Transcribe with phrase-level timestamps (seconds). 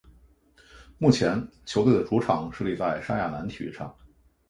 [0.97, 3.95] 目前球队的主场设立在莎亚南体育场。